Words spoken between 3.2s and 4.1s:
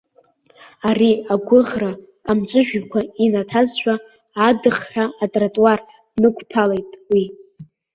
инаҭазшәа,